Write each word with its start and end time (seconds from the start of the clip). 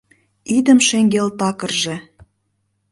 Идым 0.55 0.79
шеҥгел 0.87 1.27
такырже- 1.39 1.95